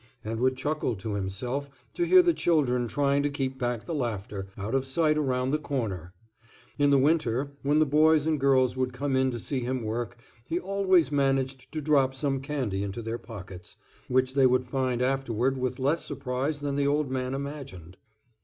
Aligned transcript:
and 0.25 0.39
would 0.39 0.57
chuckle 0.57 0.95
to 0.95 1.13
himself 1.13 1.69
to 1.93 2.05
hear 2.07 2.23
the 2.23 2.33
children 2.33 2.87
trying 2.87 3.21
to 3.21 3.29
keep 3.29 3.59
back 3.59 3.83
the 3.83 3.93
laughter, 3.93 4.47
out 4.57 4.73
of 4.73 4.83
sight 4.83 5.15
around 5.15 5.51
the 5.51 5.59
corner. 5.59 6.11
In 6.79 6.89
the 6.89 6.97
winter, 6.97 7.51
when 7.61 7.77
the 7.77 7.85
boys 7.85 8.25
and 8.25 8.39
girls 8.39 8.75
would 8.75 8.93
come 8.93 9.15
in 9.15 9.29
to 9.29 9.39
see 9.39 9.59
him 9.59 9.83
work, 9.83 10.17
he 10.43 10.57
always 10.57 11.11
managed 11.11 11.71
to 11.73 11.81
drop 11.81 12.15
some 12.15 12.41
candy 12.41 12.81
into 12.81 13.03
their 13.03 13.19
pockets, 13.19 13.77
which 14.07 14.33
they 14.33 14.47
would 14.47 14.65
find 14.65 15.03
afterward 15.03 15.55
with 15.55 15.77
less 15.77 16.03
surprise 16.03 16.61
than 16.61 16.77
the 16.77 16.87
old 16.87 17.11
man 17.11 17.35
imagined. 17.35 17.97